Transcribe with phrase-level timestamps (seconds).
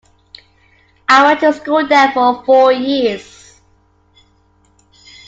[1.07, 3.61] I went to school there for four years.